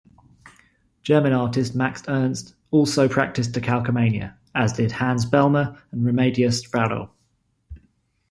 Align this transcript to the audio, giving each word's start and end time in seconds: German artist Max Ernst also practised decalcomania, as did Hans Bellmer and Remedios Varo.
German 1.03 1.31
artist 1.31 1.75
Max 1.75 2.01
Ernst 2.07 2.55
also 2.71 3.07
practised 3.07 3.53
decalcomania, 3.53 4.35
as 4.55 4.73
did 4.73 4.93
Hans 4.93 5.27
Bellmer 5.27 5.79
and 5.91 6.03
Remedios 6.03 6.65
Varo. 6.65 7.11